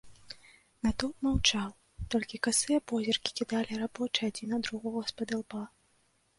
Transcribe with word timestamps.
Натоўп 0.87 1.17
маўчаў, 1.27 1.69
толькі 2.15 2.41
касыя 2.49 2.79
позіркі 2.93 3.29
кідалі 3.43 3.81
рабочыя 3.85 4.25
адзін 4.33 4.49
на 4.57 4.63
другога 4.67 5.07
спадылба. 5.15 5.61